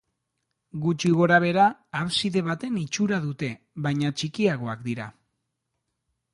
Gutxi 0.85 1.11
gorabehera 1.17 1.65
abside 1.99 2.43
baten 2.49 2.81
itxura 2.85 3.21
dute 3.29 3.53
baina 3.89 4.13
txikiagoak 4.17 4.85
dira. 4.91 5.11